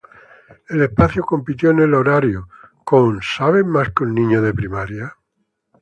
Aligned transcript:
El 0.67 0.81
espacio 0.81 1.23
compitió 1.23 1.69
en 1.69 1.81
el 1.81 1.93
horario 1.93 2.47
con 2.83 3.19
¿Sabes 3.21 3.63
más 3.63 3.91
que 3.91 4.03
un 4.05 4.15
niño 4.15 4.41
de 4.41 4.51
primaria? 4.51 5.15